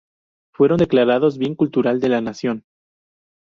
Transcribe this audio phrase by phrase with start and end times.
[0.51, 2.65] Fueron declarados Bien Cultural de la Nación.